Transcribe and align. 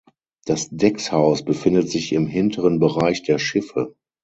Das 0.45 0.67
Deckshaus 0.71 1.45
befindet 1.45 1.91
sich 1.91 2.11
im 2.13 2.25
hinteren 2.25 2.79
Bereich 2.79 3.21
der 3.21 3.37
Schiffe. 3.37 3.93